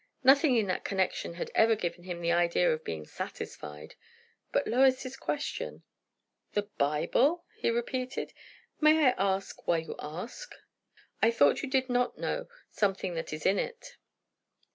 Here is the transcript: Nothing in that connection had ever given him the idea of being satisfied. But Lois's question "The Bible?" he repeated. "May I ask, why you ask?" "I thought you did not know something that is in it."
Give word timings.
Nothing 0.23 0.55
in 0.55 0.65
that 0.65 0.83
connection 0.83 1.35
had 1.35 1.51
ever 1.53 1.75
given 1.75 2.05
him 2.05 2.21
the 2.21 2.31
idea 2.31 2.73
of 2.73 2.83
being 2.83 3.05
satisfied. 3.05 3.93
But 4.51 4.65
Lois's 4.65 5.15
question 5.15 5.83
"The 6.53 6.63
Bible?" 6.63 7.45
he 7.55 7.69
repeated. 7.69 8.33
"May 8.79 9.09
I 9.09 9.13
ask, 9.19 9.67
why 9.67 9.77
you 9.77 9.93
ask?" 9.99 10.55
"I 11.21 11.29
thought 11.29 11.61
you 11.61 11.69
did 11.69 11.87
not 11.87 12.17
know 12.17 12.47
something 12.71 13.13
that 13.13 13.31
is 13.31 13.45
in 13.45 13.59
it." 13.59 13.97